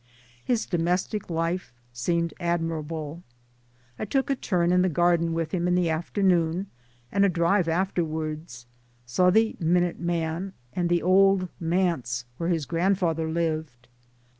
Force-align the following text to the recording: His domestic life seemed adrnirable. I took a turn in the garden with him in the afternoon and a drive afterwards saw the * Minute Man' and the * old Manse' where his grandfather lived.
His 0.43 0.65
domestic 0.65 1.29
life 1.29 1.71
seemed 1.93 2.33
adrnirable. 2.39 3.21
I 3.99 4.05
took 4.05 4.31
a 4.31 4.35
turn 4.35 4.71
in 4.71 4.81
the 4.81 4.89
garden 4.89 5.31
with 5.31 5.53
him 5.53 5.67
in 5.67 5.75
the 5.75 5.91
afternoon 5.91 6.71
and 7.11 7.23
a 7.23 7.29
drive 7.29 7.67
afterwards 7.67 8.65
saw 9.05 9.29
the 9.29 9.55
* 9.57 9.59
Minute 9.59 9.99
Man' 9.99 10.53
and 10.73 10.89
the 10.89 11.03
* 11.03 11.03
old 11.03 11.49
Manse' 11.59 12.25
where 12.37 12.49
his 12.49 12.65
grandfather 12.65 13.29
lived. 13.29 13.89